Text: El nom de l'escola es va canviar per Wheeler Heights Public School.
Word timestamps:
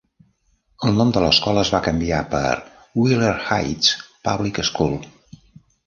El 0.87 0.95
nom 1.01 1.11
de 1.17 1.21
l'escola 1.25 1.65
es 1.67 1.71
va 1.75 1.83
canviar 1.89 2.23
per 2.33 2.47
Wheeler 3.03 3.31
Heights 3.37 3.95
Public 4.31 4.63
School. 4.73 5.03